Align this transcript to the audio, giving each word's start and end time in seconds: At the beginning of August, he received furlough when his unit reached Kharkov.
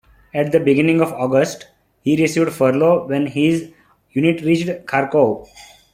At 0.33 0.51
the 0.51 0.59
beginning 0.59 0.99
of 0.99 1.13
August, 1.13 1.67
he 2.01 2.19
received 2.19 2.53
furlough 2.53 3.05
when 3.07 3.27
his 3.27 3.69
unit 4.13 4.41
reached 4.41 4.87
Kharkov. 4.87 5.47